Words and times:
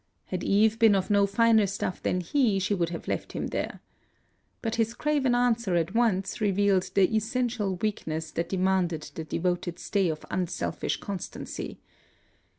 Had 0.25 0.43
Eve 0.43 0.79
been 0.79 0.95
of 0.95 1.11
no 1.11 1.27
finer 1.27 1.67
stuff 1.67 2.01
than 2.01 2.21
he, 2.21 2.57
she 2.57 2.73
would 2.73 2.89
have 2.89 3.07
left 3.07 3.33
him 3.33 3.45
there. 3.49 3.81
But 4.63 4.77
his 4.77 4.95
craven 4.95 5.35
answer 5.35 5.75
at 5.75 5.93
once 5.93 6.41
revealed 6.41 6.89
the 6.95 7.15
essential 7.15 7.75
weakness 7.75 8.31
that 8.31 8.49
demanded 8.49 9.11
the 9.13 9.25
devoted 9.25 9.77
stay 9.77 10.09
of 10.09 10.25
unselfish 10.31 10.97
constancy. 10.99 11.81